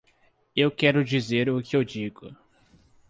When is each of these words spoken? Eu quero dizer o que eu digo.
Eu 0.55 0.71
quero 0.71 1.03
dizer 1.05 1.47
o 1.47 1.61
que 1.61 1.75
eu 1.77 1.83
digo. 1.83 2.35